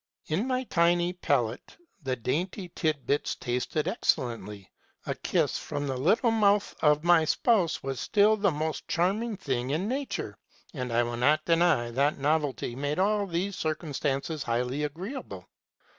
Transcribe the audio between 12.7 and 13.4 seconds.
made all